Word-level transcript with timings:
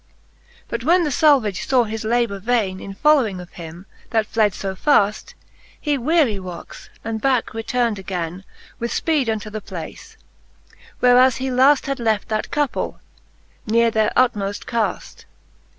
But 0.67 0.83
when 0.83 1.03
the 1.03 1.11
Salvage 1.11 1.63
faw 1.63 1.83
his 1.83 2.03
labour 2.03 2.39
vaine, 2.39 2.79
In 2.79 2.95
following 2.95 3.39
of 3.39 3.51
him, 3.51 3.85
that 4.09 4.25
fled 4.25 4.55
fo 4.55 4.73
faft, 4.73 5.35
He 5.79 5.95
wearie 5.95 6.39
woxe, 6.39 6.89
and 7.03 7.21
backe 7.21 7.53
return'd 7.53 7.99
againe 7.99 8.43
With 8.79 8.89
fpeede 8.91 9.29
unto 9.29 9.51
the 9.51 9.61
place, 9.61 10.17
whereas 11.01 11.35
he 11.37 11.51
laft 11.51 11.85
Had 11.85 11.99
left 11.99 12.29
that 12.29 12.49
couple, 12.49 12.99
nere 13.67 13.91
their 13.91 14.11
utmoft 14.17 14.65
caft. 14.65 15.27